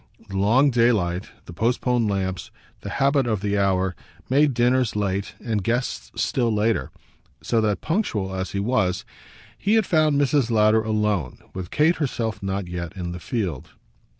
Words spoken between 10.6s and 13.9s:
alone, with Kate herself not yet in the field.